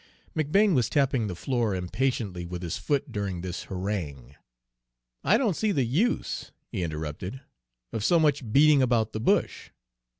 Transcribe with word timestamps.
McBane 0.35 0.73
was 0.73 0.89
tapping 0.89 1.27
the 1.27 1.35
floor 1.35 1.75
impatiently 1.75 2.43
with 2.43 2.63
his 2.63 2.75
foot 2.75 3.11
during 3.11 3.41
this 3.41 3.65
harangue. 3.65 4.35
"I 5.23 5.37
don't 5.37 5.55
see 5.55 5.71
the 5.71 5.85
use," 5.85 6.51
he 6.71 6.81
interrupted, 6.81 7.41
"of 7.93 8.03
so 8.03 8.19
much 8.19 8.51
beating 8.51 8.81
about 8.81 9.13
the 9.13 9.19
bush. 9.19 9.69